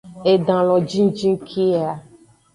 Edan 0.31 0.61
lo 0.67 0.77
jinjin 0.89 1.33
ke 1.47 1.65
a! 1.87 1.89